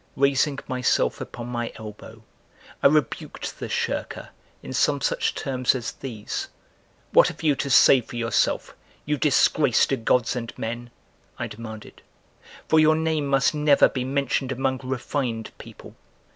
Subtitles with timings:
[0.15, 2.23] Raising myself upon my elbow
[2.81, 4.29] I rebuked the shirker
[4.63, 6.47] in some such terms as these:
[7.11, 8.75] "What have you to say for yourself,
[9.05, 10.89] you disgrace to gods and men,"
[11.37, 12.01] I demanded,
[12.67, 15.95] "for your name must never be mentioned among refined people.